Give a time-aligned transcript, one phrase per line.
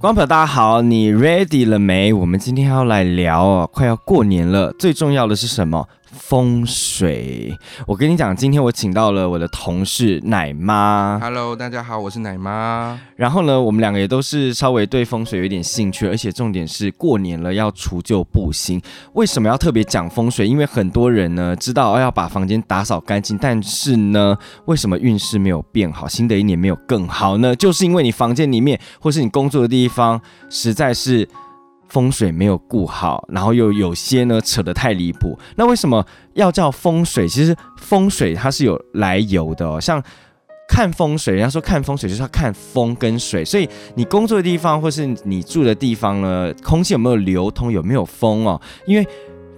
[0.00, 2.10] 观众朋友，大家好，你 ready 了没？
[2.10, 5.86] 我们今天要来聊哦，快要过年了，最重要的是什么？
[6.20, 7.58] 风水。
[7.86, 11.18] 我跟你讲，今天我请到了我的同事奶妈。
[11.20, 13.00] Hello，大家好，我是奶妈。
[13.16, 18.80] 然后呢，我们两个也都是稍微对风水有一点兴趣，而且重点是过年了要除旧布新。
[19.14, 20.46] 为什么要特别讲风水？
[20.46, 27.56] 因为很多人呢知道要把房间打扫干净，但是呢，为什么运势没有变好，新的一年没有更好呢？
[27.56, 31.26] 就是因为你房间里面或是你工作的地方实在是。
[31.90, 35.38] 风水没有顾好，然后又有些呢扯得太离谱。
[35.56, 37.28] 那为什么要叫风水？
[37.28, 40.02] 其实风水它是有来由的哦，像。
[40.72, 48.60] 看风水，人家说看风水就是要看风跟水，所以你工作的地方或是你住的地方呢，空气有没有流通，有没有风哦？
[48.86, 49.04] 因为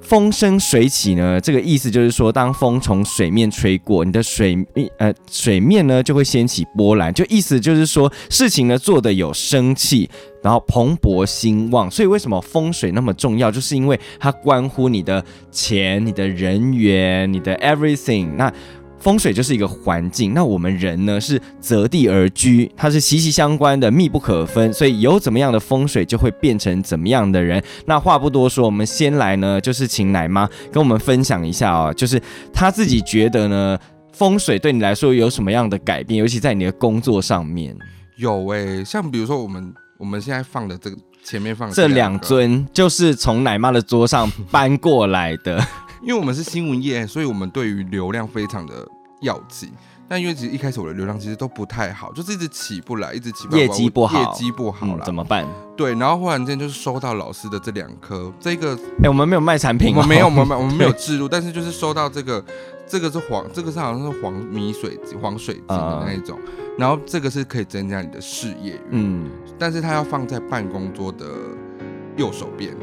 [0.03, 10.11] 风生水起呢，这个意思就是说，当风从水面吹过，你的水面呃水面呢就会掀起波澜，就意思就是说事情呢做的有生气，
[10.43, 11.91] 然后蓬勃兴旺。
[11.91, 18.35] 所以为什么风水那么重要，就是因为它关乎你的钱、你的人缘、你的 everything。
[18.37, 18.53] 那
[19.03, 24.73] 风水就是一个环境，那我们人呢是择地而居，它是息息相关的，密不可分。
[24.73, 27.61] 所以有怎么样的风水，就会变成怎么样的人。
[27.87, 33.77] 那话不多说，我们先来呢，就是请奶妈跟我们分享一下哦，就是她自己觉得呢，
[34.13, 37.77] 风水对你来说有什么样的改变，尤其在你的工作上面。
[38.17, 45.61] 有诶、像比如说我们我们现在放的这个前面放的这两，尊就是从奶妈的桌上搬过来的，
[46.03, 48.87] 因为我们是新闻业，所以我们对于流量非常的
[49.21, 49.71] 要紧。
[50.09, 54.21] 但因为其实一开始我的流量其实都不太好，就是一直起不来，一直起不来，业绩不好。
[54.21, 55.47] 业绩不好嗯，怎么办？
[55.75, 62.45] 对，然后忽然间就是收到老师的这两颗，这个哎、我们没有卖产品、哦，我们没有，我们没有 我们没有置入，但是就是收到这个，
[62.87, 66.39] 这个是黄，这个是好像是黄米水晶、黄水晶的那一种，
[66.77, 69.31] 然后这个是可以增加你的事业运，嗯。
[69.59, 71.25] 但是它要放在办公桌的
[72.17, 72.77] 右手边，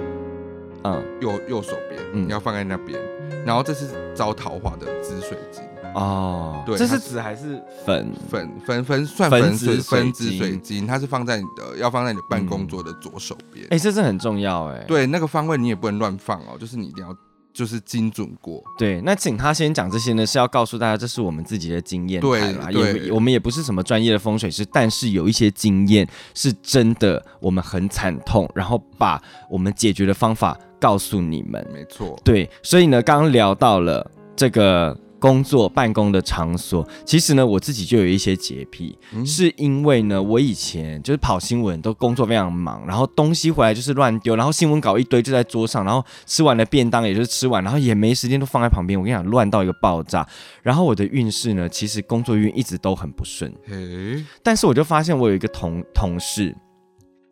[0.83, 2.99] 嗯右右手边，嗯你要放在那边，
[3.45, 5.63] 然后这是招桃花的紫水晶，
[5.93, 8.11] 哦，对这是它紫还是粉？
[8.29, 14.83] 粉粉粉算粉粉紫水粉紫晶水晶，它是放在你的要放在你的办公桌的左手边，哎、这是很重要哎。
[14.87, 17.15] 对，那个方位你也不能乱放哦，就是你一定要
[17.59, 18.63] 就是精准过。
[18.77, 31.67] 对，那请他先讲这些呢，是要告诉大家这是我们自己的经验对谈啦，也我们也不是什么专业的风水师，但是有一些经验是真的，我们很惨痛，然后把我们解决的方法告诉你们。
[31.73, 39.25] 没错，对，所以呢，刚刚聊到了这个工作办公的场所，其实呢，我自己就有一些洁癖，嗯。
[39.25, 50.27] 是因为呢，我以前就是跑新闻，都工作非常忙，然后东西回来就是乱丢，然后新闻稿一堆就在桌上，然后吃完了便当也就是吃完，然后也没时间都放在旁边，我跟你讲，乱到一个爆炸。
[50.63, 56.55] 然后我的运势呢，其实工作运一直都很不顺，嘿，但是我就发现我有一个同同事，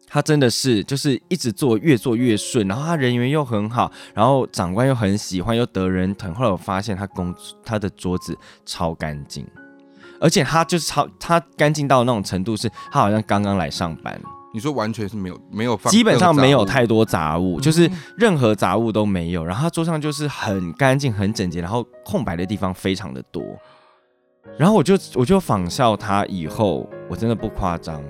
[0.08, 6.34] 他真的是就是一直做越做越顺，然后他人缘又很好，然后长官又很喜欢，又得人疼。
[6.34, 8.36] 后来我发现他工他的桌子
[8.66, 9.46] 超干净，
[10.20, 14.20] 而且他就是超他干净到那种程度是，他好像刚刚来上班，
[14.54, 19.44] 你说完全是没有没有放，基本上没有太多杂物，就是任何杂物都没有。
[19.44, 23.44] 然后他桌上就是很干净、很整洁，然后空白的地方非常的多。
[24.58, 28.02] 然后我就我就仿效他以后，我真的不夸张，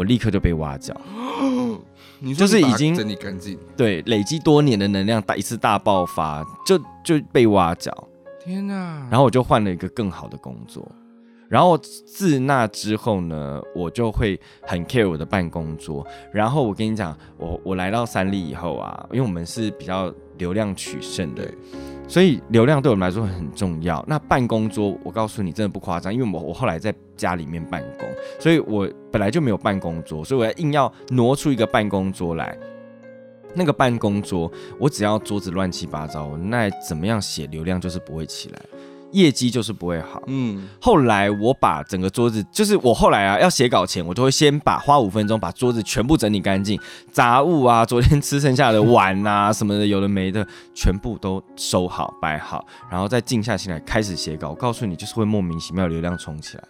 [0.00, 0.98] 我立刻就被挖角。
[2.34, 3.58] 就是已经整理干净。
[3.76, 7.92] 对，累积多年的能量大一次大爆发，就就被挖角。
[8.42, 9.06] 天哪！
[9.10, 10.90] 然后我就换了一个更好的工作。
[11.50, 16.06] 然后自那之后呢，我就会很 care 我的办公桌。
[16.32, 21.54] 然后我跟你讲，我我来到三立以后啊，因为我们是比较流量取胜的对，
[22.10, 24.04] 所以流量对我们来说很重要。
[24.08, 28.08] 那办公桌，我告诉你，真的不夸张，因为我我后来在家里面办公，
[28.40, 32.58] 所以我本来就没有办公桌，所以我要硬要挪出一个办公桌来。
[33.54, 38.60] 那个办公桌，我只要桌子乱七八糟，那怎么样写流量就是不会起来，
[39.12, 40.22] 业绩就是不会好。
[40.26, 46.78] 嗯，后来我把整个桌子，就是我后来啊要写稿前，我都会先把花五分钟把桌子全部整理干净，
[47.10, 54.50] 杂物啊，昨天吃剩下的碗啊什么的，有的没的，全部都收好摆好，然后再静下心来开始写稿。
[54.50, 56.64] 我告诉你，就是会莫名其妙流量冲起来。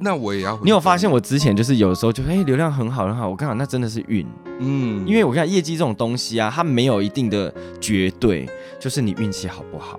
[0.00, 0.56] 那我也要。
[0.62, 1.10] 你有发现？
[1.10, 4.24] 我之前就是有时候就哎、流量很好很好，我刚好那真的是运，
[4.60, 9.98] 嗯，因为我看业绩这种东西啊，它没有一定的绝对，就是你运气好不好。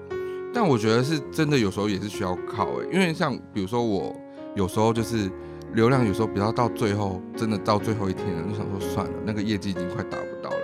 [0.59, 4.13] 但我觉得是真的，有时候也是需要靠哎、因为像比如说我
[4.57, 5.31] 有时候就是
[5.71, 10.57] 流量，有时候比较到最后，真的到最后一天了，就想说算了，那个业绩已经快达不到了，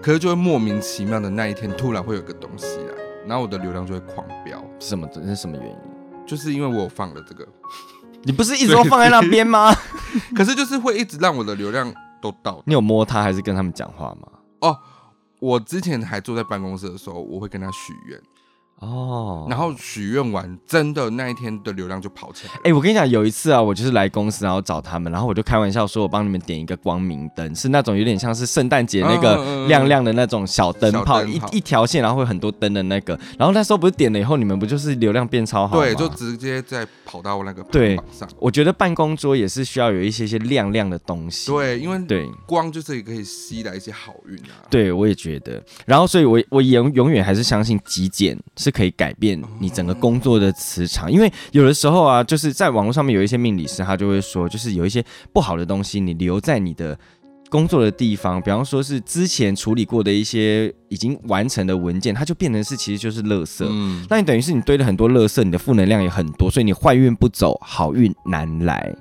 [0.00, 2.94] 可是就会莫名其妙的那一天突然会有个东西来，
[3.26, 5.06] 然后我的流量就会狂飙，是什么？
[5.12, 5.76] 这是什么原因？
[6.26, 7.46] 就是因为我有放了这个，
[8.22, 9.70] 你不是一直都放在那边吗？
[10.34, 12.62] 可是就是会一直让我的流量都到。
[12.64, 14.28] 你有摸他还是跟他们讲话吗？
[14.60, 14.78] 哦，
[15.40, 18.18] 我之前还坐在办公室的时候，我会跟他许愿。
[18.82, 22.52] 哦，然后许愿完，真的那一天的流量就跑起来。
[22.64, 33.16] 哎，我跟你讲，有一次啊，我就是来公司，然后找他们，然后我就开玩笑说，我帮你们点一个光明灯，是那种有点像是圣诞节那个亮亮的那种小灯泡，一一条线，然后会很多灯的那个。
[33.38, 38.28] 然后那时候不是点了以后，你们不就是流量变超好对，就直接在跑到那个对上。
[38.40, 41.52] 我觉得办公桌也是需要有一些些亮亮的东西。
[41.52, 44.66] 对，因为对光就是可以吸来一些好运啊。
[44.68, 45.62] 对，我也觉得。
[45.86, 49.40] 然后，所以我我永永远还是相信极简是可以改变。
[49.60, 56.98] 你整个工作的磁场，因为有的时候啊，就是在网络上面有一些命理师，他就会说，就是有一些不好的东西，你留在你的
[57.50, 63.64] 工作的地方，比方说是之前处理过的一些已经完成的文件，它就变成是其实就是垃圾。
[63.68, 68.94] 嗯，那你等于是你堆了很多垃圾，你的负能量也很多，所以你坏运不走，好运难来。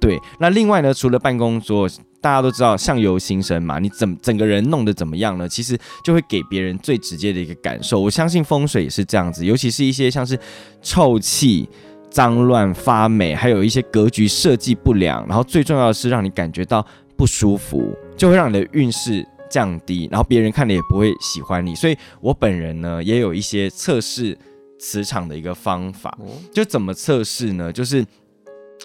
[0.00, 1.88] 对，那另外呢，除了办公桌。
[2.20, 5.48] 大家都知道相由心生嘛，你怎整个人弄得怎么样呢？
[5.48, 8.00] 其实就会给别人最直接的一个感受。
[8.00, 10.36] 我相信风水也是这样子，尤其是一些像是
[10.82, 11.68] 臭气、
[12.10, 16.84] 脏乱、发霉，还有一些格局设计不良，然后最重要的是让你感觉到
[17.16, 21.72] 不舒服，就会让你的运势降低，然后别人看了也不会喜欢你。
[21.76, 24.36] 所以我本人呢，也有一些测试
[24.80, 26.18] 磁场的一个方法，
[26.52, 27.72] 就怎么测试呢？
[27.72, 28.04] 就是。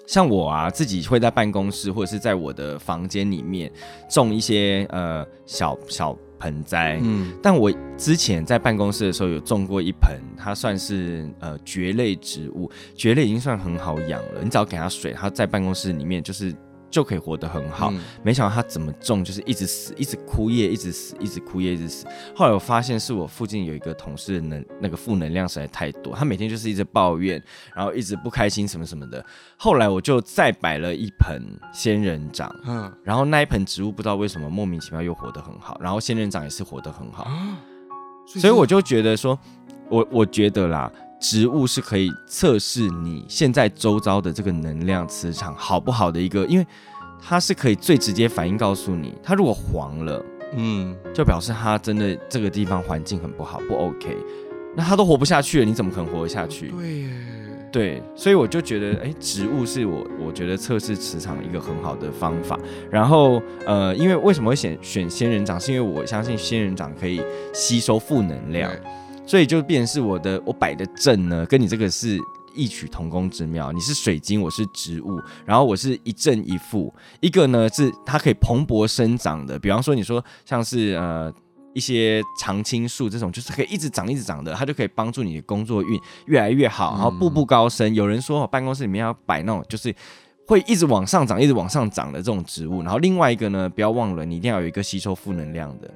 [0.06, 3.72] 像我啊，自己会在办公室或者是在我的房间里面
[4.10, 16.54] 种一些呃小小盆栽，嗯，但我之前在办公室的时候有种过一盆，它算是呃蕨类植物，蕨类已经算很好养了，你只要给它水，它在办公室里面就是。
[16.94, 17.92] 就可以活得很好，
[18.22, 22.06] 没想到他怎么种就是一直死，一直枯叶，一直死，一直枯叶，一直死。
[22.36, 27.44] 后来我发现是我附近有一个同事能那个负能量实在太多，他每天就是一直抱怨，
[27.76, 29.26] 然后一直不开心什么什么的。
[29.58, 31.42] 后来我就再摆了一盆
[31.74, 37.28] 仙人掌，嗯，然后那一盆植物不知道为什么莫名其妙又活得很好，然后仙人掌也是活得很好，
[38.28, 39.40] 所以我就觉得说，
[39.90, 40.92] 我我觉得啦。
[41.24, 46.68] 植物是可以测试你现在周遭的这个能量磁场好不好的一个，因为
[47.18, 50.22] 它是可以最直接反应告诉你，它如果黄了，
[50.58, 54.18] 嗯，就表示它真的这个地方环境很不好，不 OK，
[54.76, 56.68] 那它都活不下去了，你怎么可能活得下去？
[56.72, 57.10] 对，
[57.72, 62.60] 对，所以我就觉得，哎，植物是我我觉得测试磁场一个很好的方法。
[62.92, 67.22] 然后，呃，因为为什么会选选仙人掌，是因为我相信仙人掌可以
[67.54, 68.70] 吸收负能量。
[69.26, 72.20] 所以就变成是我的我摆的阵呢，跟你这个是
[72.54, 73.72] 异曲同工之妙。
[73.72, 76.94] 你是水晶，我是植物，然后我是一正一负。
[77.20, 81.34] 一个呢是它可以蓬勃生长的，比方说你说像是呃
[81.74, 87.92] 一些常青树这种，就是可以一直长一直长的，它就可以帮助你的工作运越来越好，然后步步高升。
[87.96, 89.96] 有人说办公室里面要摆那种就是
[90.46, 92.84] 会一直往上涨、一直往上涨的这种植物。
[92.84, 95.90] 然后另外一个呢，不要忘了，你一定要有一个吸收负能量的。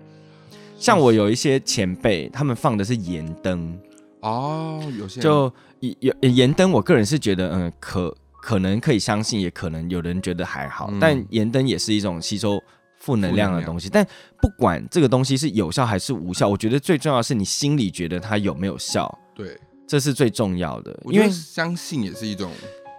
[0.77, 3.77] 像我有一些前辈，他们放的是盐灯
[4.21, 12.62] 哦，有些就有盐灯，我个人是觉得，嗯，可可能可以相信，也可能有人觉得还好，但盐灯也是一种吸收
[12.97, 13.89] 负能量的东西。
[13.89, 14.05] 但
[14.41, 20.98] 不管这个东西是有效还是无效，我觉得最重要的是你心里觉得它有没有效，对，这是最重要的。
[21.05, 22.51] 因为相信也是一种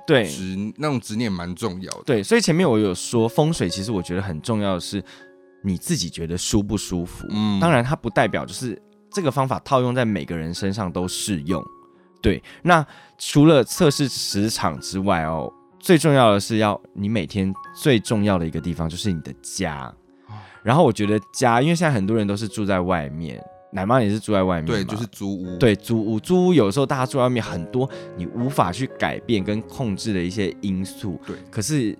[0.06, 2.02] 对执那种执念蛮重要的。
[2.04, 5.02] 对，所以前面我有说风水，其实我觉得很重要的是。
[5.68, 7.26] 你自己觉得舒不舒服？
[7.30, 11.62] 嗯，当然它不代表就是这个方法套用在每个人身上都适用。
[12.20, 12.84] 对，那
[13.16, 19.94] 除了测试磁场之外哦，最重要的是要你每天最重要的一个地方就是你的家。
[20.64, 23.40] 然后我觉得家，因为现在很多人都是住在外面，
[23.72, 31.96] 奶妈也是住在外面，对，就是租屋，对，租屋，租屋有时候大家住外面很多你无法去改变跟控制的一些因素，对，可是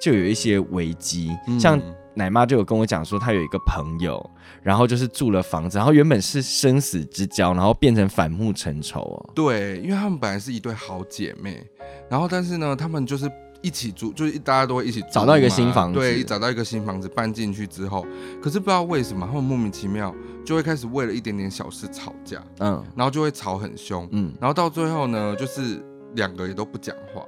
[0.00, 1.80] 就有一些危机，像。
[2.18, 4.30] 奶妈就有跟我讲说，她有一个朋友，
[4.62, 9.30] 然后就是住了房子，然后原本是生死之交，然后变成反目成仇哦。
[9.34, 11.64] 对，因为他们本来是一对好姐妹，
[12.10, 13.30] 然后但是呢，他们就是
[13.62, 18.04] 一起住，就是大家都会一起找到一个新房子，对，找到一个新房子搬进去之后，
[18.42, 25.80] 可是不知道为什么，他们莫名其妙就会开始为了一点点小事吵架，嗯，然后就会吵很凶，嗯，然后到最后呢，就是
[26.16, 27.22] 两个也都不讲话。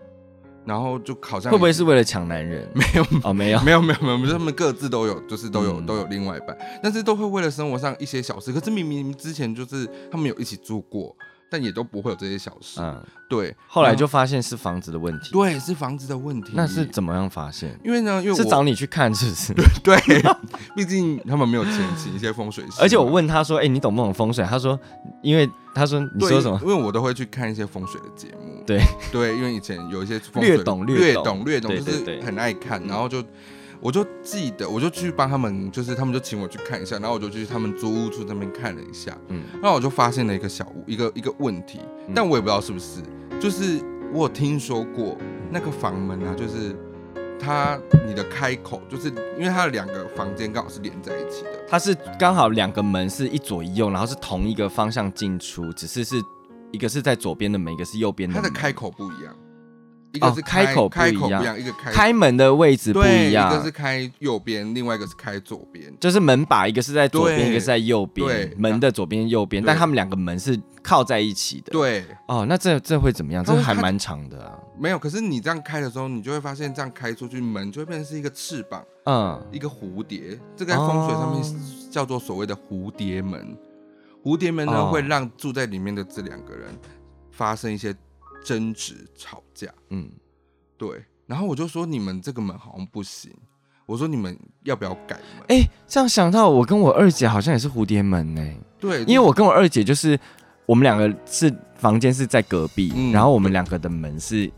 [0.71, 2.65] 然后就好像会不会是为了抢男人？
[2.73, 8.53] 没有哦，没有， 没有，没有，没有，他们各自都有，就是都有都有另外一半，但是都会为了生活上一些小事。
[8.53, 11.13] 可是明明之前就是他们有一起住过，
[11.51, 12.81] 但也都不会有这些小事。
[12.81, 13.53] 嗯，对。
[13.67, 15.33] 后来就发现是房子的问题。
[15.33, 16.53] 对，是房子的问题。
[16.55, 17.77] 那是怎么样发现？
[17.83, 19.53] 因为呢，因为是找你去看，是不是？
[19.83, 19.99] 对，
[20.77, 22.81] 毕竟他们没有钱请一些风水师。
[22.81, 24.79] 而且我问他说：“哎，你懂不懂风水？”他说
[25.21, 26.59] ：“因为。”他说：“你说什么？
[26.63, 28.63] 因为我都会去看一些风水的节目。
[28.67, 28.81] 对
[29.13, 32.83] 对，因为以前有一些略懂略懂略懂，就是很爱看。
[32.87, 33.23] 然后就
[33.81, 43.01] 我就记得，我就去帮他们，就是他们就请我去看一下，然后我就去他们租屋处那边看了一下，嗯然后我就发现了一个小屋，一个一个问题，嗯但我也不知道是不是，
[43.41, 43.81] 就是
[44.13, 45.17] 我有听说过
[45.51, 46.77] 那个房门啊，就是
[47.41, 56.17] 它你的开口，就是因为它的两个房间刚好是连在一起的，它是刚好两个门是一左一右，然后是同一个方向进出，只是是
[56.71, 58.43] 一个是在左边的门，一个是右边的门。
[58.43, 59.35] 它的开口不一样，
[60.13, 65.93] 一个是哦开口不一样开口不一样，一个开开门的位置不，一样，一个是开右边，另外一个是开左边。
[66.01, 71.71] 就是门把一个是在左边，一个是在右边对，门的左边右边，但他们两个门是靠在一起的。
[71.71, 73.45] 对，哦，那这这会怎么样？
[73.45, 74.59] 这还蛮长的啊。
[74.79, 74.99] 没有。
[74.99, 80.39] 可是你这样开的时候，你就会发现，这样开出去门就会变成是一个翅膀，嗯，一个蝴蝶。
[80.57, 81.57] 这个在风水上面哦
[81.91, 83.57] 叫做所谓的蝴蝶门。
[84.23, 86.69] 蝴蝶门呢，哦会让住在里面的这两个人
[87.31, 87.95] 发生一些
[88.45, 89.69] 争执、吵架。
[89.89, 90.11] 嗯，
[90.77, 93.33] 对，然后我就说你们这个门好像不行，
[93.87, 95.45] 我说你们要不要改门？
[95.49, 100.19] 哎、这样想到我跟我二姐好像也是蝴蝶门呢、对，因为我跟我二姐就是
[100.67, 104.51] 我们两个是房间是在隔壁，嗯然后我们两个的门是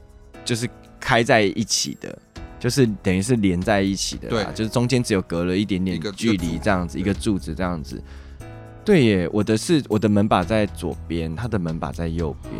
[0.44, 2.18] 就是开在一起的。
[2.62, 8.00] 就是等于是连在一起的啦，对就是中间只有隔了一点点距离这样子，对一个柱子这样子。
[8.84, 12.52] 对耶，我的是我的门把在左边，他的门把在右边。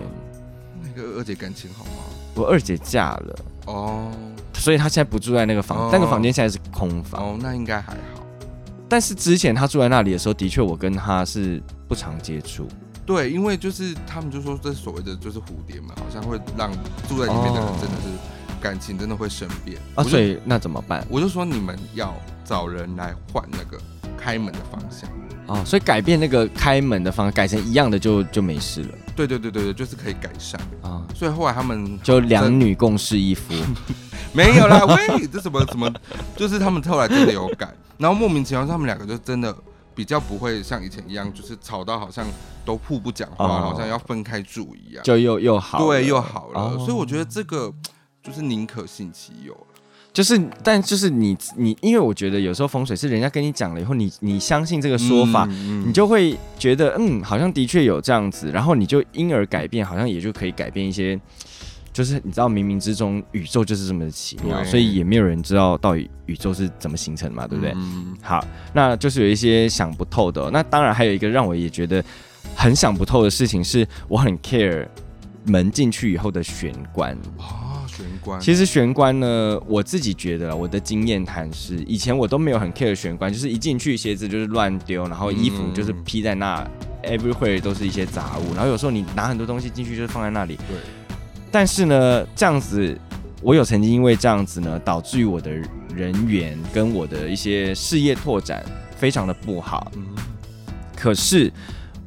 [0.95, 1.91] 那个二姐感情好吗？
[2.35, 4.11] 我二姐嫁了，哦
[4.55, 7.23] 所以她现在不住在那个房，哦那个房间现在是空房。
[7.23, 8.25] 哦，那应该还好。
[8.89, 12.69] 但是之前她住在那里的时候，的确我跟她是不常接触。
[13.05, 16.71] 对，因为就是他们就说这所谓的就是蝴蝶嘛，好像会让
[17.09, 18.09] 住在里面的人哦真的是
[18.61, 21.05] 感情真的会生变啊，所以那怎么办？
[21.11, 23.77] 我就说你们要找人来换那个
[24.17, 25.11] 开门的方向。
[25.47, 30.61] 哦，所以改变那个开门的方改成一样的就就没事了对对对对对，就是可以改善。
[30.83, 33.53] 啊，所以后来他们就两女共侍一夫。
[34.33, 35.93] 没有啦，喂，这什么什么，
[36.35, 39.55] 就是他们后来真的有改，然后莫名其妙他们两个就真的
[39.95, 42.27] 比较不会像以前一样，就是吵到好像
[42.65, 45.05] 都互不讲话，哦好像要分开住一样。
[45.05, 46.61] 就又又好了，对，又好了。
[46.61, 47.71] 哦所以我觉得这个
[48.23, 49.67] 就是宁可信其有了。
[50.13, 61.19] 就是，但就是你你，因为我觉得有时候风水是人家跟你讲了以后，你你相信这个说法，嗯你就会觉得嗯，好像的确有这样子，然后你就因而改变，好像也就可以改变一些。
[61.95, 67.71] 就是你知道，冥冥之中宇宙就是这么的奇妙，所以也没有人知道到底宇宙是怎么形成的嘛，对不对？
[67.77, 68.43] 嗯好，
[68.73, 72.03] 那就是有一些想不透的哦、那当然还有一个让我也觉得
[72.57, 74.89] 很想不透的事情，是我很 care
[75.45, 77.13] 门进去以后的玄关。
[77.39, 77.62] 啊，
[78.03, 78.41] 玄关。
[78.41, 86.61] 其实玄关呢，我自己觉得我的经验谈是，以前我都没有很 care 玄关，就是一进去鞋子就是乱丢，然后衣服嗯就是披在那、
[87.05, 90.57] e v e r y w h e r e 都是一些杂物，然后有时候你拿很多东西进去就是放在那里。
[90.69, 90.77] 对，
[91.51, 92.99] 但是呢，这样子，
[93.41, 95.51] 我有曾经因为这样子呢，导致于我的
[95.95, 98.65] 人缘跟我的一些事业拓展
[98.97, 99.91] 非常的不好。
[99.97, 100.05] 嗯，
[100.97, 101.53] 可是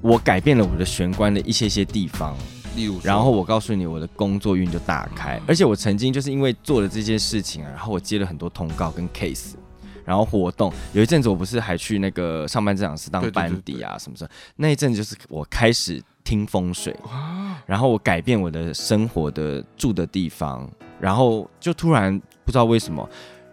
[0.02, 2.36] 我改变了我的玄关的一些些地方，
[2.76, 9.54] 例如，然后我告诉你，我的工作运就大开，而且我曾经就是因为做了这件事情啊，然后我接了很多通告跟 case，
[10.04, 10.72] 然后活动。
[10.94, 16.96] 有一阵子我不是还去那个上班这场是当班底啊什么什么，那一阵子就是我开始听风水，
[17.66, 23.08] 然后我改变我的生活的住的地方，然后就突然不知道为什么，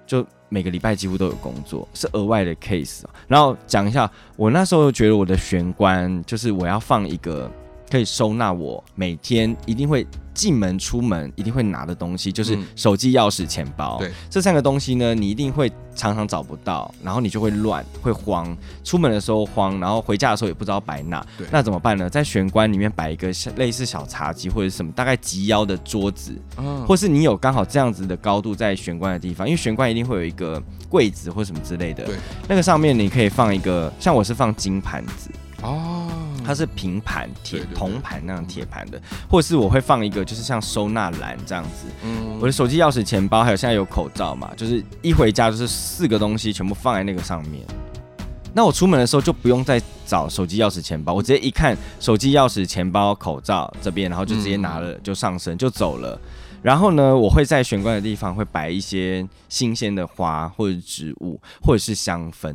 [0.07, 3.11] 就每个礼拜几乎都有工作，是额外的 case 啊。
[3.29, 7.51] 然后讲一下，我那时候觉得我的玄关就是我要放一个
[7.93, 13.99] 可以收纳我每天一定会进门出门一定会拿的东西，就是嗯手机、钥匙、钱包。
[13.99, 18.57] 对，这三个东西呢，你一定会常常找不到，然后你就会乱，会慌。
[18.83, 21.47] 出门的时候慌，然后回家的时候也不知道摆哪对。
[21.53, 22.09] 那怎么办呢？
[22.09, 32.05] 在玄关里面摆一个像类似小茶几或者是什么大概及腰的桌子，嗯或是你有刚好这样子的高度在玄关的地方，因为玄关一定会有一个柜子或什么之类的。
[32.05, 32.17] 对，
[32.49, 35.29] 那个上面你可以放一个，像我是放金盘子，
[35.63, 36.09] 哦，
[36.45, 39.01] 它是平盘铁铜盘那样铁盘的，
[39.31, 41.87] 或者是我会放一个就是像收纳篮这样子。
[42.05, 47.65] 嗯我的手机、钥匙、钱包，还有现在有口罩嘛，就是一回家就是四个东西全部放在那个上面。
[48.53, 56.21] 那我出门的时候就不用再找手机、钥匙、钱包，我直接一看手机、钥匙、钱包、口罩这边，然后就直接拿了就上身就走了。
[56.61, 62.55] 然后呢，我会在玄关的地方会摆一些新鲜的花或者植物，或者是香氛。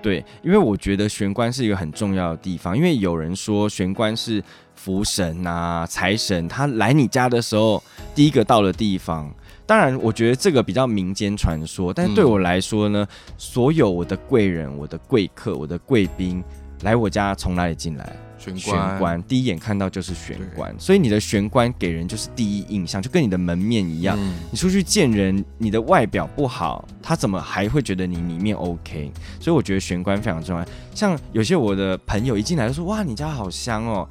[0.00, 4.42] 哦，对，因为我觉得玄关是一个很重要的地方，因为有人说玄关是
[4.74, 7.82] 福神啊、财神，他来你家的时候
[8.14, 9.32] 第一个到的地方。
[9.66, 13.06] 当然，我觉得这个比较民间传说，但是对嗯我来说呢，
[13.38, 16.42] 所有我的贵人、我的贵客、我的贵宾，
[16.82, 18.16] 来我家从哪里进来？
[18.40, 24.16] 玄玄关，第一眼看到就是玄关，所以你的玄关给人就是第一印象，就跟你的门面一样。
[24.18, 29.12] 嗯你出去见人，你的外表不好，他怎么还会觉得你里面 OK？
[29.38, 30.64] 所以我觉得玄关非常重要。
[30.94, 34.08] 像有些我的朋友一进来就说：“哇，你家好香哦！”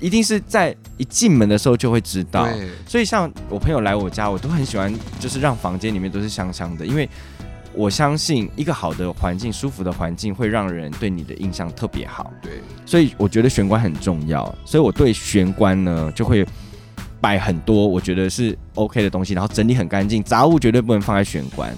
[0.00, 2.46] 一定是在一进门的时候就会知道。
[2.86, 7.08] 所以像我朋友来我家，我都很喜欢，就是让房间里面都是香香的，因为
[7.74, 12.32] 我相信一个好的环境、舒服的环境会让人对你的印象特别好。
[12.42, 16.46] 对，所以我觉得玄关很重要，所以我对玄关呢就会
[17.20, 21.74] 摆很多我觉得是 OK 的东西，然后整理很干净，杂物绝对不能放在玄关。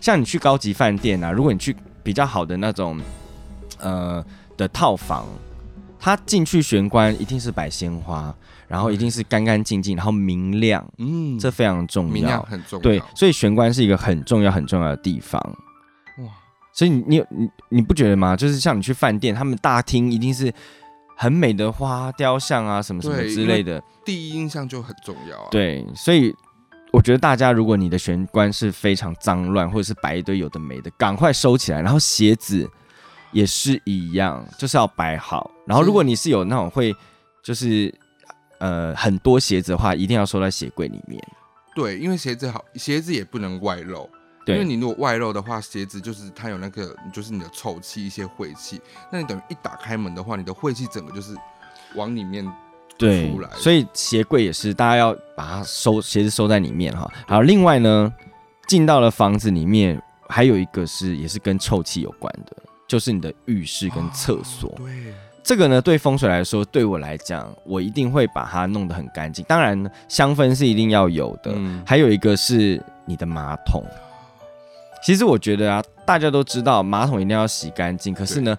[0.00, 3.00] 像你去高级饭店啊，如果你去比较好的那种
[3.80, 4.24] 呃
[4.56, 5.26] 的套房，
[5.98, 8.32] 它进去玄关一定是摆鲜花，
[8.68, 12.44] 然后一定是干干净净，然后明亮，嗯，这非常重要明亮要。
[12.44, 12.82] 很重要。
[12.82, 15.40] 对，所以玄关是一个很重要很重要的地方。
[16.18, 16.24] 哇，
[16.72, 18.36] 所以你你你你不觉得吗？
[18.36, 20.52] 就是像你去饭店，他们大厅一定是
[21.16, 23.82] 很美的花雕像啊，什么什么之类的。
[24.04, 25.48] 第一印象就很重要啊。
[25.50, 26.34] 对，所以
[26.92, 31.80] 我觉得大家如果你的玄关是非常脏乱，或者是摆一堆有的没的，赶快收起来。
[31.80, 32.68] 然后鞋子
[33.32, 35.50] 也是一样，就是要摆好。
[35.66, 36.94] 然后如果你是有那种会
[37.42, 37.94] 就是
[38.58, 41.22] 呃很多鞋子的话，一定要收在鞋柜里面。
[41.74, 44.08] 对，因为鞋子好，鞋子也不能外露。
[44.46, 48.80] 因为，你如果外露的话，鞋子就是它有那个，就是你的臭气、一些晦气。
[49.12, 51.36] 那你等于一打开门的话，你的晦气整个就是
[51.96, 52.50] 往里面
[52.96, 57.06] 对出来，所以鞋柜也是，大家要把它收鞋子收在里面哈。
[57.26, 58.10] 好，另外呢，
[58.66, 64.72] 进到了房子里面，还有一个是也是跟臭气有关的，就是你的浴室跟厕所。
[64.78, 65.12] 对，
[65.48, 69.42] 这个呢，对风水来说，对我来讲，我一定会把它弄得很干净。
[69.48, 73.82] 当然呢，香氛是一定要有的，嗯还有一个是你的马桶。
[75.02, 78.54] 其实我觉得啊，大家都知道马桶一定要洗干净，可是呢，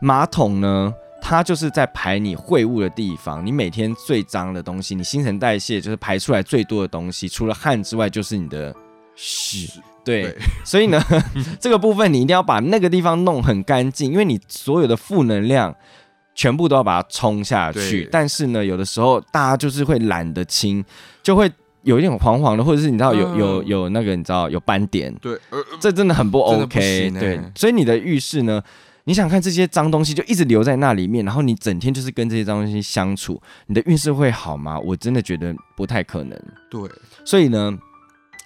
[0.00, 3.44] 马桶呢，它就是在排你秽物的地方。
[3.44, 8.72] 你每天最脏的东西，你新陈代谢就是排出来最多的东西，除了汗之外，就是你的
[9.16, 9.80] 屎。
[10.04, 11.02] 对，对所以呢，
[11.58, 15.74] 这个部分你一定要把那个地方弄很干净，因为你所有的负能量
[16.38, 18.08] 全部都要把它冲下去。
[18.12, 20.84] 但是呢，有的时候大家就是会懒得清，
[21.20, 21.50] 就会
[21.82, 27.10] 有一点黄黄的，或者是你知道有、嗯有有那个你知道有斑点，对，呃，这真的很不 OK。
[27.18, 28.62] 对，所以你的浴室呢？
[29.04, 34.78] 你想看这些脏东西就一直留在那里面，然后你整天就是跟这些脏东西相处，你的运势会好吗？
[34.78, 36.38] 我真的觉得不太可能。
[36.70, 36.82] 对，
[37.24, 37.72] 所以呢，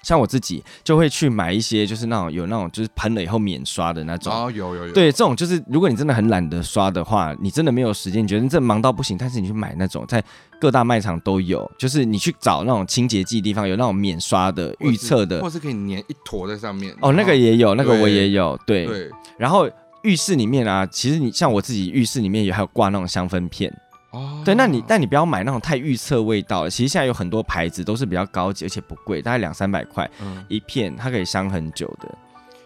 [0.03, 4.33] 像我自己就会去买一些，就是那种有那种就是喷了以后免刷的那种。
[4.33, 10.23] 哦，有有有，对，这种就是如果你真的很懒得刷的话，你真的没有时间，你觉得这忙到不行，但是你去买那种在
[10.61, 15.49] 各大卖场都有，就是你去找那种清洁剂地方有那种免刷的、预测的或。
[15.53, 16.97] 是可以粘一坨在上面。
[17.03, 18.87] 哦，那个也有，那个我也有，对。
[18.87, 19.69] 对，然后
[20.03, 23.71] 浴室里面啊，其实你像我自己浴室里面也还有挂那种香氛片，
[24.12, 26.70] 哦，对，那你但你不要买那种太预测味道了。
[26.70, 32.09] 其实现在有很多牌子都是比较高级，而且不贵，大概两三百块嗯一片，它可以香很久的。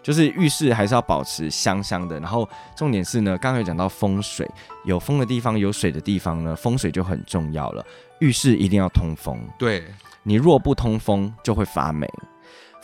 [0.03, 4.49] 就是浴室还是要保持香香的，然后重点是呢，刚刚有讲到风水，
[4.85, 7.85] 有风的地方有水的地方呢，风水就很重要了。
[8.19, 9.83] 浴室一定要通风，对
[10.23, 12.09] 你若不通风就会发霉，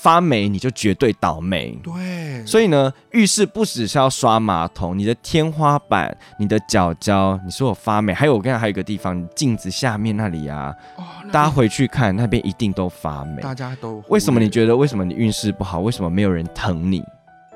[0.04, 1.80] 发霉你就绝对倒霉。
[1.82, 13.42] 对，所以呢，浴室不只是要刷马桶，你的天花板、你的脚胶，你说我发霉，还有我跟你讲，还有一个地方，镜子下面那里啊，哦大家回去看那边一定都发霉。
[13.42, 15.80] 大家都为什么你觉得为什么你运势不好？
[15.80, 17.02] 为什么没有人疼你？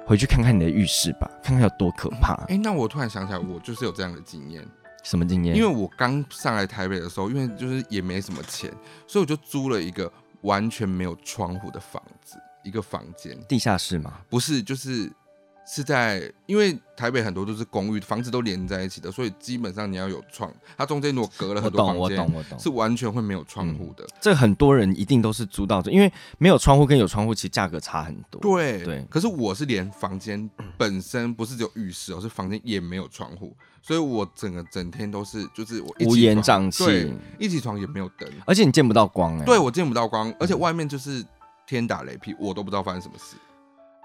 [0.05, 2.33] 回去看看你的浴室吧，看看有多可怕。
[2.47, 4.65] 哎、那我突然想起来，我就是有这样的经验，
[5.03, 5.53] 什么经验？
[5.53, 8.71] 因为我刚上来台北的时候，因为就是也没什么钱，
[9.05, 10.09] 所以我就租了一个
[10.47, 15.11] 完全没有窗户的房子，一个房间，地下室吗，不是就是
[15.69, 22.57] 是在，因为台北很多都是公寓，房子都连在一起的，所以基本上你要有窗，它中间如果隔了，很多房间，我懂，我懂。
[22.57, 24.07] 是完全会没有窗户的。
[24.21, 28.39] 这很多人一定都是租到这，因为没有窗户跟有窗户其实价格差很多。
[28.39, 30.49] 对对可是我是连房间
[30.79, 41.21] 本身不是只有浴室哦，是房间也没有窗户，所以我整个整天都是就是我一起乌烟床瘴对气，一起床也没有灯，而且你见不到光哎、对我见不到光，而且外面就是
[41.67, 43.35] 天打雷劈，我都不知道发生什么事。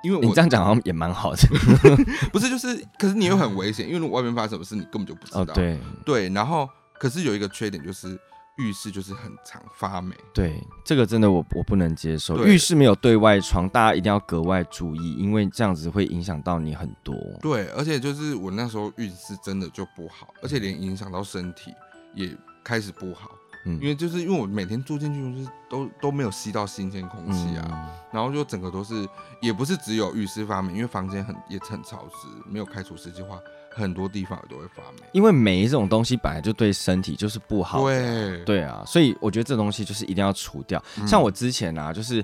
[0.03, 1.38] 因为我你这样讲好像也蛮好的
[2.33, 5.43] 不是就是，可是你又很危险，因为如果外面发生什么事，你根本就不知道。
[5.43, 5.45] 哦。
[5.55, 8.19] 对对，然后可是有一个缺点就是
[8.59, 10.15] 浴室就是很常发霉。
[10.35, 12.37] 对，这个真的我我不能接受。
[12.37, 17.15] 对浴室没有对外窗，大家一定要格外注意，因为这样子会影响到你很多。
[17.41, 21.73] 对，而且就是我那时候运势真的就不好，而且连影响到身体
[22.15, 23.31] 也开始不好。
[23.64, 29.09] 嗯因为就是因为我每天住进去就是都都没有吸到新鲜空气啊，嗯然后就整个都是，
[29.40, 33.38] 也不是只有浴室发霉，因为房间很也很潮湿，没有开除湿机的话，
[33.70, 35.07] 很多地方都会发霉。
[35.12, 40.83] 因为霉这种东西本来就对身体就是不好的，对，对啊，所以我觉得这东西就是一定要除掉。
[40.98, 42.22] 嗯像我之前啊，就是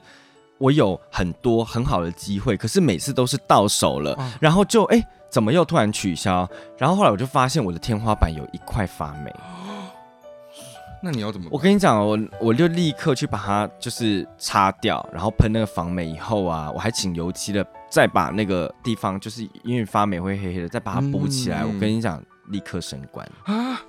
[0.59, 6.46] 我有很多很好的机会，可是每次都是到手了，哇然后就哎、怎么又突然取消？
[6.77, 9.33] 然后后来我就发现我的天花板有一块发霉。
[11.03, 11.49] 那你要怎么？
[11.53, 21.63] 我跟你讲，我我就立刻去把它就是擦掉，然后喷那个防霉以后啊，我还请油漆的再把那个地方，就是因为发霉会黑黑的，再把它补起来。
[21.63, 23.81] 嗯我跟你讲，立刻升官，啊，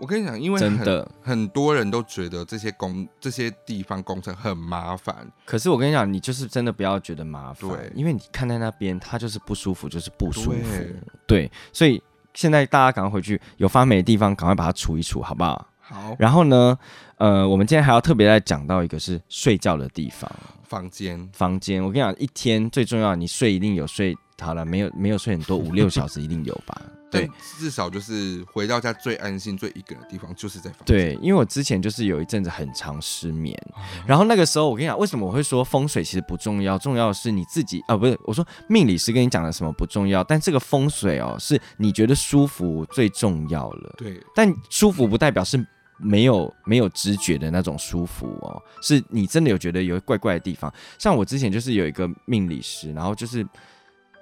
[0.00, 1.08] 我跟你讲，因为真的。
[1.22, 10.96] 很多人都觉得这些工这些地方工程很麻烦，可是我跟你讲，你就是真的不要觉得麻烦，对因为你看在那边，它就是不舒服，就是不舒服，对
[11.26, 12.02] 对，所以
[12.34, 15.68] 现在大家赶快回去，有发霉的地方赶快把它除一除，好不好？
[15.90, 16.78] 好，然后呢，
[17.16, 20.30] 呃，我们今天还要特别再讲到一个是睡觉的地方，
[20.62, 21.82] 房间房间。
[21.82, 26.80] 我跟你讲，一天最重要，你睡一定有睡好了，没有没有睡很多，五六小时一定有吧？
[27.10, 30.96] 对至少就是回到家最安心、最一个人的地方，就是在房间。
[30.96, 43.94] 对，因为我之前就是有一阵子很长失眠，哦然后那个时候我跟你讲，为什么我会说风水其实不重要，重要的是你自己啊，不是我说命理师跟你讲的什么不重要，但这个风水哦，是你觉得舒服最重要了。
[43.98, 45.66] 对，但舒服不代表是
[46.00, 50.72] 没有没有知觉的那种舒服哦，是你真的有觉得有怪怪的地方。
[50.98, 53.46] 像我之前就是有一个命理师，然后就是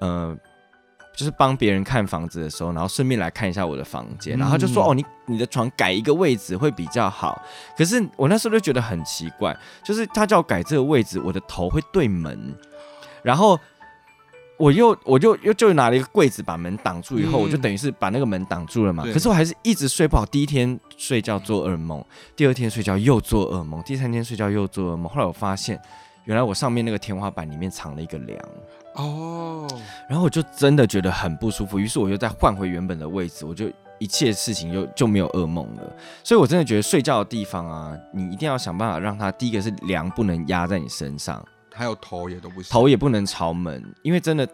[0.00, 0.36] 呃。
[1.16, 7.42] 就是帮别人看房子的时候，然后顺便来看一下我的房间，然后他就说：“嗯哦，你你的床改一个位置会比较好。”
[7.76, 12.54] 可是我那时候就觉得很奇怪，就是他叫我改这个位置，我的头会对门，
[13.24, 13.58] 然后
[14.58, 19.04] 我又我就又就拿了一个柜子把门挡住，以后、嗯我就等于是把那个门挡住了嘛。
[19.04, 22.04] 可是我还是一直睡不好，第一天睡觉做噩梦，
[22.36, 25.08] 第二天睡觉又做噩梦，第三天睡觉又做噩梦。
[25.08, 25.80] 后来我发现，
[26.24, 28.38] 原来我上面那个天花板里面藏了一个梁，
[28.96, 29.66] 哦，
[30.08, 33.70] 然后我就真的觉得很不舒服，于是我又再换回原本的位置，我就。
[34.00, 35.82] 一切事情就就没有噩梦了，
[36.22, 41.44] 所以我真的觉得睡觉的地方啊，你一定要想办法让它第一个是梁不能压在你身上，
[41.78, 44.46] 还有头也都不行，头也不能朝门，因为真的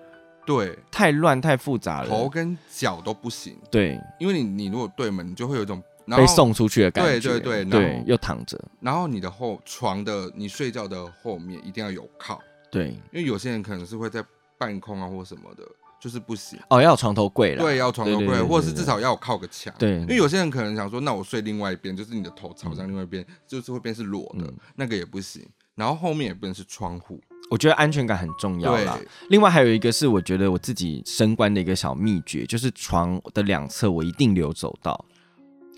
[0.45, 2.09] 对，太乱太复杂了。
[2.09, 3.99] 头跟脚都不行，对。
[4.21, 12.39] 因为你你如果对门，你就会有一种然后被送出去的感觉，对对对然对又躺着，然后你的后床的你睡觉的后面一定要有靠，
[12.71, 12.89] 对。
[13.11, 14.23] 因为有些人可能是会在
[14.59, 15.65] 半空啊或什么的，
[15.99, 16.59] 就是不行。
[16.69, 19.73] 哦，要有床头柜了，对，要床头柜，或者是至少要有靠个墙。
[19.79, 20.01] 对。
[20.01, 24.55] 因为有些人可能想说，那我睡另外一边，就是你的头朝向另外一边，就是会变是裸的，嗯。
[24.77, 25.43] 那个也不行。
[25.77, 28.99] 然后后面也不能是窗户，我觉得安全感很重要对啦。
[29.29, 35.05] 另外还有一个是我觉得我自己升官的一个小秘诀，就是床的两侧我一定留走道。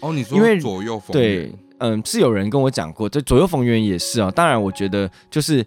[0.02, 4.30] 哦，你说因为左右逢对源，，嗯，是有人跟我讲过，这左右逢源也是啊。
[4.30, 5.66] 当然，我觉得就是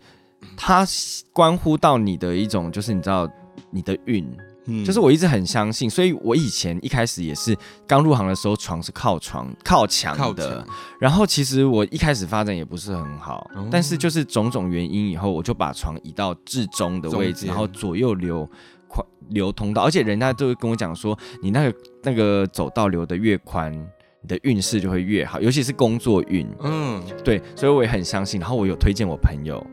[0.56, 0.86] 它
[1.34, 3.28] 关乎到你的一种，就是你知道
[3.72, 4.24] 你的运，
[4.70, 10.66] 嗯就是我一直很相信，所以我以前一开始也是刚入行的时候，床是靠床靠墙靠的，，
[11.00, 18.50] 然后其实我一开始发展也不是很好，哦但是就是种种原因以后，我就把床移到至中的位置，然后左右流
[18.88, 23.74] 宽留通道，而且人家都会跟我讲说，你那个那个走道留的越宽。
[24.22, 26.46] 你的运势就会越好，尤其是工作运。
[26.62, 28.38] 嗯，对，所以我也很相信。
[28.38, 29.66] 然后我有推荐我朋友，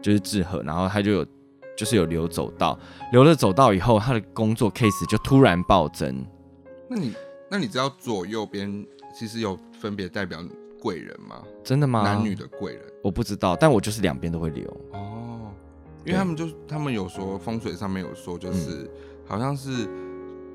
[0.00, 1.26] 就是志和，然后他就有
[1.76, 2.78] 就是有留走道，
[3.12, 6.24] 留了走道以后，他的工作 case 就突然暴增。
[6.88, 7.14] 那你
[7.50, 10.42] 那你知道左右边其实有分别代表
[10.80, 11.42] 贵人吗？
[11.64, 12.02] 真的吗？
[12.02, 14.68] 男女的贵人我不知道，但我就是两边都会留。
[14.92, 15.50] 哦，
[16.04, 18.90] 因为他们就他们有说风水上面有说，就是、
[19.26, 19.88] 好像是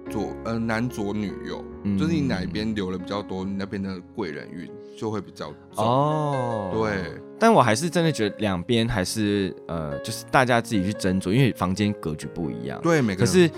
[0.10, 5.86] 左呃男左女右，嗯就是你哪一边留了比较多，你那边的贵人运就会比较重。
[5.86, 12.80] 哦，对，但我还是真的觉得两边还是呃，就是大家自己去斟酌，因为房间格局不一样。
[12.82, 13.50] 对，每个人可是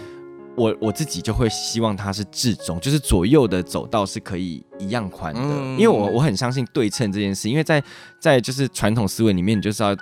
[0.55, 7.81] 我我自己就会希望它是至中，就是左右的走道是可以一样宽的，嗯因为我我很相信对称这件事，因为在
[8.19, 9.95] 在就是传统思维里面，你就是要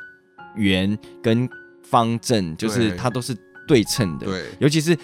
[0.56, 1.48] 圆跟
[1.84, 3.36] 方正，就是它都是
[3.68, 4.98] 对称的，对尤其是。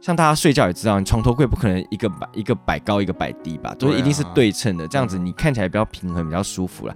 [0.00, 6.94] 像大家睡觉也知道，你床头柜不可能一个摆一个摆高一个摆低吧，就是一定是对称的，这样子你看起来比较平衡，比较舒服了。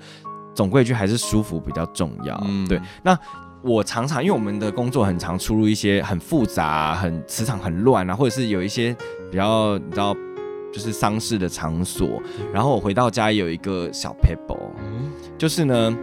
[0.55, 2.41] 总归一句，还是舒服比较重要。
[2.47, 3.19] 嗯对，那
[3.63, 8.97] 我常常因为我们的工作很常出入一些很复杂、很磁场很乱啊，或者是有一些
[9.31, 10.15] 比较你知道，
[10.73, 12.23] 就是丧事的场所。
[12.53, 15.95] 然后我回到家有一个小 paper，嗯就是呢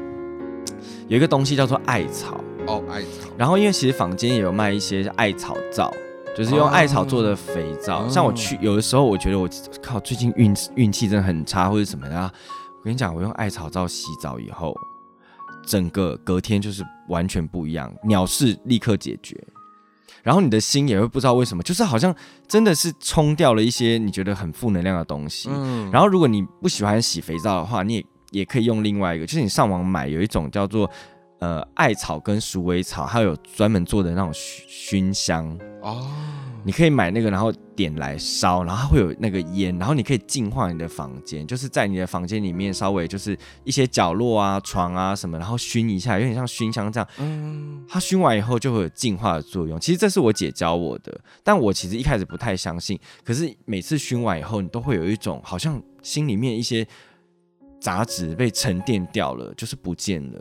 [1.08, 2.40] 有一个东西叫做艾草。
[2.68, 5.92] 哦艾草，然后因为其实坊间也有卖一些艾草皂。
[6.36, 9.50] 就是用艾草做的肥皂，哦像我去有的时候，我觉得我
[9.82, 14.74] 靠最近运运气真的很差，或者什么的，我跟你讲，我用艾草皂洗澡以后，
[15.66, 19.38] 整个隔天就是完全不一样，鸟事立刻解决。
[20.24, 22.16] 然后你的心也会不知道为什么，就是好像
[22.48, 25.50] 真的是冲掉了一些你觉得很负能量的东西。
[25.52, 30.90] 嗯，然后如果你不喜欢洗肥皂的话，你也也可以用另外一个，就是你上网买有一种叫做
[31.42, 35.60] 呃艾草跟鼠尾草，它有专门做的那种熏熏香。
[35.82, 36.08] 哦，
[36.64, 47.10] 你可以买那个，然后点来烧，然后它会有那个烟，然后你可以净化你的房间，就是在你的房间里面稍微就是一些角落啊、床啊什么，然后熏一下，有点像熏香这样。
[47.18, 49.80] 嗯，它熏完以后就会有净化的作用。
[49.80, 53.00] 其实这是我姐教我的，但我其实一开始不太相信。
[53.26, 56.88] 可是每次熏完以后，你都会有一种好像心里面一些
[57.80, 60.40] 杂质被沉淀掉了，就是不见了。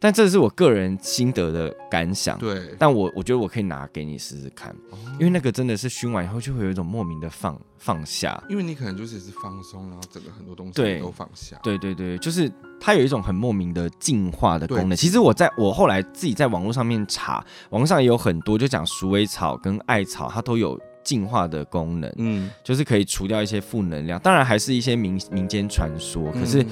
[0.00, 2.38] 但这是我个人心得的感想。
[2.38, 4.74] 对，但我我觉得我可以拿给你试试看，
[5.18, 8.42] 因为那个真的是熏完以后就会有一种莫名的放放下。
[8.48, 11.58] 因为你可能就是是放松，然后整个很多东西都放下。
[11.62, 14.94] 对对对，就是它有一种很莫名的净化的功能。
[14.96, 24.20] 其实我在我后来自己在网络上面查，网络上也有很多就讲鼠尾草跟艾草，它都有净化的功能，嗯，就是可以除掉一些负能量。
[24.20, 26.68] 当然还是一些民民间传说，可是嗯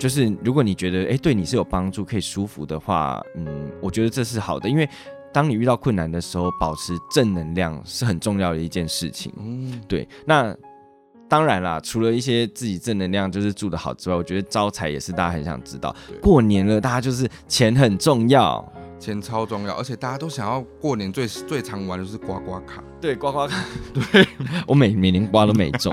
[0.00, 4.88] 就是如果你觉得诶对你是有帮助，可以舒服的话，嗯，我觉得这是好的，因为
[5.30, 9.30] 当你遇到困难的时候，保持正能量是很重要的一件事情。
[9.36, 10.56] 嗯，对，那
[11.28, 16.16] 当然啦，除了一些自己正能量就是住得好之外，我觉得招财也是大家很想知道对。
[16.18, 18.66] 过年了，大家就是钱很重要。
[18.98, 22.82] 钱超重要，而且大家都想要过年最最常玩的就是刮刮卡。
[23.00, 24.26] 对，刮刮卡， 对
[24.66, 25.92] 我每每年刮都没中。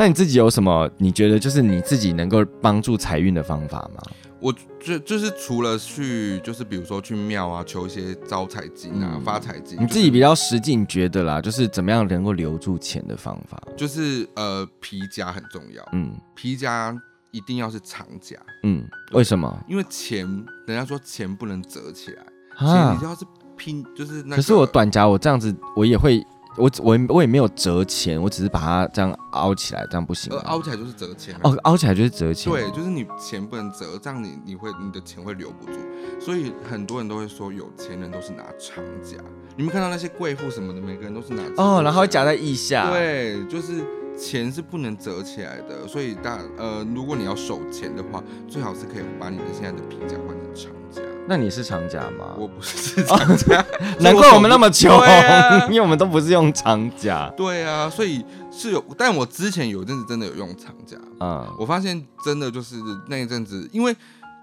[0.00, 0.90] 那你自己有什么？
[0.96, 4.02] 你觉得就是你自己能够帮助财运的方法吗？
[4.40, 4.50] 我
[4.82, 9.78] 就就是除了去，就是比如说去庙啊，求一些招财金啊、嗯发财金。
[9.78, 13.62] 你自己比较实际，你觉得啦，就是怎么样能够留住钱的方法？
[13.76, 16.98] 就是呃皮夹很重要，嗯皮夹
[17.30, 18.82] 一定要是长夹，嗯，
[19.12, 20.26] 为什么因为钱
[20.66, 22.24] 人家说钱不能折起来，
[22.58, 23.04] 所以你？
[23.04, 24.36] 要是拼就是那个。
[24.36, 26.26] 可是我短夹，我这样子我也会，
[26.60, 30.32] 我我我也没有折钱，我只是把它这样凹起来，这样不行。
[30.32, 31.40] 呃凹起来就是折钱啊。
[31.42, 32.52] 哦，凹起来就是折钱。
[32.52, 35.72] 对，就是你钱不能折，这样你你会你的钱会留不住，
[36.20, 39.16] 所以很多人都会说有钱人都是拿长夹。
[39.56, 42.20] 你们看到那些贵妇什么的，每个人都是拿哦，然后会夹。
[42.20, 43.82] 夹在腋下。，对，就是
[44.14, 51.00] 钱是不能折起来的，所以大呃，如果你要守钱的话，最好是可以把你的现在的皮夹换成长夹。
[51.30, 52.34] 那你是长夹吗？
[52.36, 53.64] 我不是长夹，
[54.00, 57.32] 难怪我们那么穷，啊 因为我们都不是用长夹。
[57.36, 62.74] 对啊，所以是有，但我之前有一阵子真的有用长夹，嗯，我发现真的就是
[63.06, 63.94] 那一阵子，因为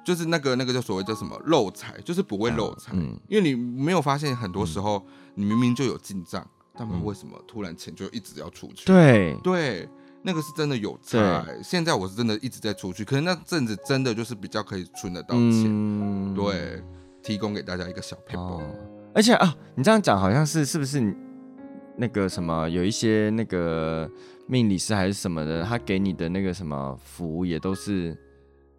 [0.06, 8.86] 就是那个那个叫所谓叫什么漏财，就是不会漏财，嗯因为你没有发现很多时候你明明就有进账，但为什么突然钱就一直要出去？
[8.86, 9.90] 对，对，
[10.24, 11.60] 那个是真的有差、欸。
[11.64, 16.84] 现在我是真的一直在出去，可是那阵子真的就是比较可以存得到钱，嗯，对，
[17.24, 18.62] 提供给大家一个小 a 哦，
[19.14, 21.14] 而且啊，你这样讲好像是是不是你
[21.96, 24.10] 那个什么有一些那个
[24.48, 28.18] 命理师还是什么的，他给你的那个什么符也都是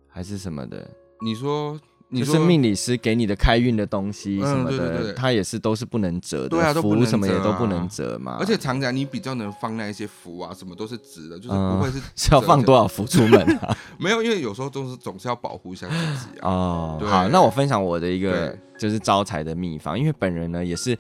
[0.07, 0.88] 还是什么的，
[1.20, 1.79] 你说
[2.11, 5.12] 就是命理师给你的开运的东西嗯什么的，对对对。
[5.12, 13.77] 它也是都是不能折的，符能什么也都不能折嘛，而且常常你比较能放那一些符啊，什么都是直的，就是嗯不会是 是要放多少符出门啊？
[14.01, 16.49] 没有，因为有时候都是总是要保护一下自己啊。
[16.49, 20.97] 哦，好，那我分享我的一个就是招财的秘方，因为本人呢也是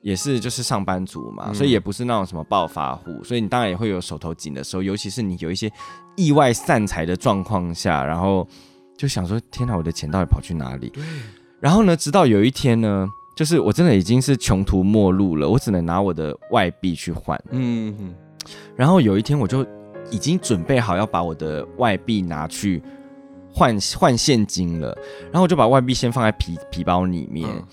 [0.00, 1.54] 也是就是上班族嘛，嗯。
[1.54, 5.70] 所以也不是那种什么暴发户，所以你当然也会有手头紧的时候，尤其是你有一些
[6.16, 8.46] 意外散财的状况下，然后
[8.96, 10.92] 就想说，天哪，我的钱到底跑去哪里？
[11.60, 17.38] 然后呢，直到有一天呢，就是我真的已经是穷途末路了，我只能拿我的外币去换。
[17.50, 18.14] 嗯嗯
[18.76, 19.66] 然后有一天我就
[20.10, 22.82] 已经准备好要把我的外币拿去
[23.52, 24.96] 换换现金了，
[25.32, 27.64] 然后我就把外币先放在皮皮包里面，嗯。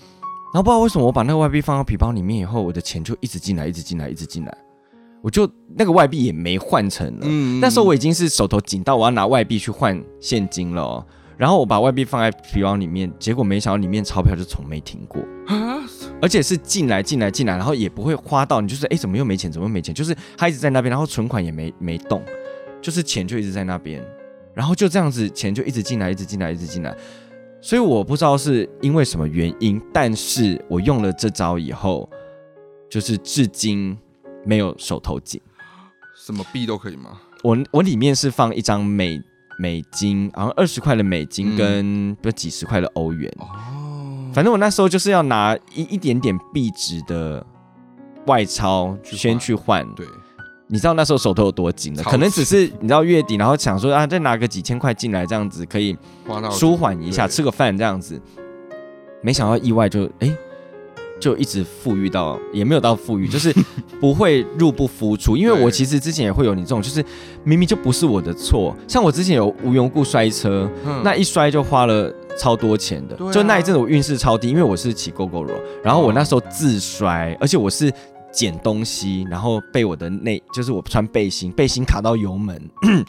[0.52, 4.56] 然后不知道为什么我把那个外币放到皮包里面以后，我的钱就一直进来，一直进来，一直进来，
[5.24, 7.20] 我就那个外币也没换成了。
[7.22, 11.06] 嗯那时候我已经是手头紧到我要拿外币去换现金了、哦，
[11.38, 15.22] 然后我把外币放在皮包里面，结果没想到里面钞票就从没停过。
[15.46, 15.80] 啊，
[16.20, 22.22] 而且是进来进来进来，然后也不会花到你，就是哎怎么又没钱，怎么又没钱，就是他一直在那边，然后存款也没没动，
[22.82, 24.04] 就是钱就一直在那边，
[24.52, 26.94] 然后就这样子钱就一直进来，一直进来，一直进来，
[27.62, 32.06] 所以我不知道是因为什么原因，但是我用了这招以后，
[32.90, 33.96] 就是至今
[34.44, 35.40] 没有手头紧。
[36.16, 37.20] 什么币都可以吗？
[37.42, 39.20] 我我里面是放一张美
[39.58, 41.56] 美金，好像二十块的美金嗯。
[41.56, 43.46] 跟不几十块的欧元，哦，
[44.32, 47.44] 反正我那时候就是要拿一一点点币值的
[48.26, 50.06] 外钞先去换，对，
[50.68, 55.96] 你知道那时候手头有多紧了，超可能只是你知道月底，然后想说啊，再拿个几千块进来，这样子可以
[56.50, 58.20] 舒缓一下，吃个饭这样子。
[59.22, 60.34] 没想到意外就哎、
[61.20, 63.54] 就一直富裕到，也没有到富裕， 就是
[64.00, 65.36] 不会入不敷出。
[65.36, 67.04] 因为我其实之前也会有你这种，就是
[67.44, 73.16] 明明就不是我的错，像我之前有无缘无故摔车，嗯那一摔就花了超多钱的。
[73.24, 77.92] 啊就那一阵子我运势超低，因为我是骑 GoGo 肉，然后我那时候自摔，而且我是。
[78.36, 82.60] 捡东西，然后被我的内就是我穿背心，背心卡到油门，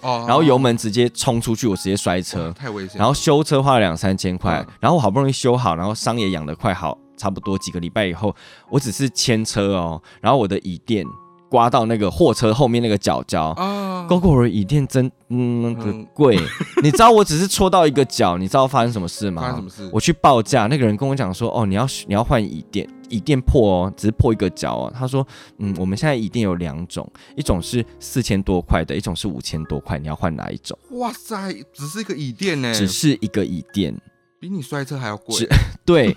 [0.04, 3.00] 哦 然后油门直接冲出去，我直接摔车，太危险。
[3.00, 8.36] 然后修车花了两三千块，嗯然后我好不容易修好，然后伤也养得快好，差不多几个礼拜以后，
[8.70, 11.06] 我只是牵车哦，然后我的椅垫
[11.50, 13.54] 刮到那个货车后面那个角角。
[13.58, 16.38] 啊，GoGo 的椅垫真嗯那个嗯贵，
[16.84, 19.64] 你知道我只是戳到一个角， 你知道发生什么事吗发生什？
[19.64, 19.90] 么事？
[19.94, 24.94] 我去报价，那个人跟我讲说，哦，你要你要换椅垫，椅垫破哦，只是破一个角哦。
[24.96, 25.26] 他说，
[25.58, 30.78] 嗯，我们现在椅垫有两种，一种是四千多块的，一种是五千多块，你要换哪一种？
[30.92, 33.96] 哇塞，只是一个椅垫呢，只是一个椅垫，
[34.40, 35.50] 比你摔车还要贵是。
[35.86, 36.16] 对，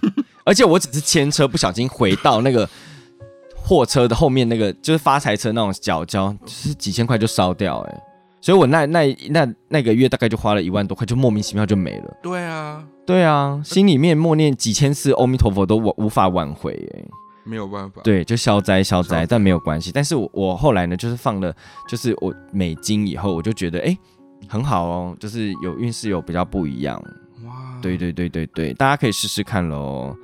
[0.49, 2.67] 而且我只是牵车不小心回到那个
[3.55, 8.01] 货车的后面那个，就是发财车那种角角，就是几千块就烧掉哎、
[8.41, 12.17] 所以我那那那那个月大概就花了一万多块，就莫名其妙就没了。
[12.23, 17.05] 对啊，对啊，心里面默念几千次阿弥陀佛都无无法挽回哎、
[17.45, 18.01] 没有办法。
[18.03, 19.93] 对，就消灾消灾，消灾但没有关系。
[19.93, 21.55] 但是我我后来呢，就是放了，
[21.87, 23.95] 就是我美金以后，我就觉得哎、
[24.49, 26.99] 很好哦，就是有运势有比较不一样。
[27.45, 30.17] 哇，对对对对对，大家可以试试看喽。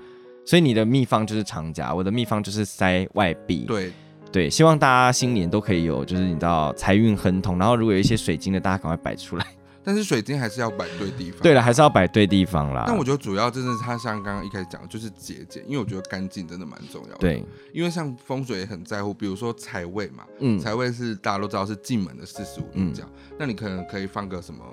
[0.47, 3.65] 所以你的秘方就是长夹，我的秘方就是塞外币。
[3.67, 3.93] 对，
[4.31, 7.59] 对，希望大家新年都可以有，就是你知道财运亨通。
[7.59, 9.47] 然后如果有一些水晶的，大家赶快摆出来。
[9.87, 11.43] 但是水晶还是要摆对地方。
[11.43, 12.85] 对了，还是要摆对地方啦。
[12.87, 23.05] 但我觉得主要真的是它像刚刚一开始讲的，就是节俭，因为我觉得干净真的蛮重要的。，对，因为像风水也很在乎，比如说财位嘛，嗯，财位是大家都知道是进门的四十五度角，
[23.39, 24.65] 那你可能可以放个什么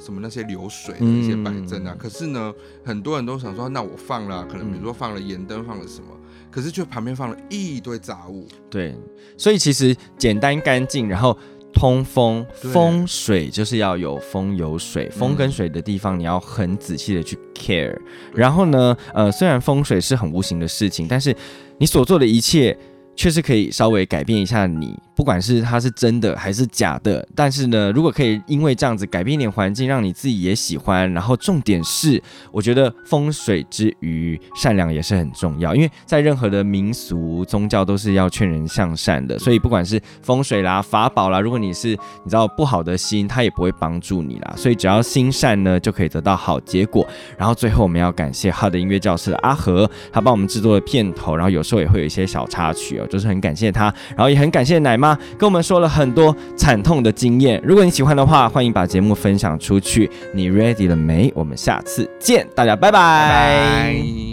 [0.00, 1.92] 什么那些流水的一些摆正啊。
[1.92, 2.52] 嗯可是呢，
[2.84, 6.08] 很多人都想说，那我放了啊、可能嗯比如说放了盐灯，放了什么，
[6.50, 8.48] 可是却旁边放了一堆杂物。
[8.70, 8.96] 对，
[9.36, 11.36] 所以其实简单干净，然后
[11.72, 17.96] 通风，风水就是要有风有水，风嗯跟水的地方你要很仔细的去 care。
[18.34, 21.36] 然后呢，呃，虽然风水是很无形的事情，但是
[21.78, 22.76] 你所做的一切。
[23.16, 27.28] 确实可以稍微改变一下你，不管是它是真的还是假的。
[27.34, 35.74] 但是呢，如果可以因为这样子改变一点环境，让你自己也喜欢，然后重点是，我觉得风水之余，善良也是很重要。
[35.74, 44.54] 因为在任何的民俗宗教都是要劝人向善的，所以不管是风水啦、法宝啦，如果你是你知道不好的心，它也不会帮助你啦。
[44.56, 47.06] 所以只要心善呢，就可以得到好结果。
[47.36, 57.60] 然后最后我们要感谢他的音乐教室的阿和，他帮我们制作了片头，然后有时候也会有一些小插曲哦，就是很感谢他，然后也很感谢奶妈跟我们说了很多惨痛的经验。
[57.64, 60.10] 如果你喜欢的话，欢迎把节目分享出去。
[60.34, 61.32] 你 ready 了没？
[61.34, 64.29] 我们下次见，大家拜拜拜拜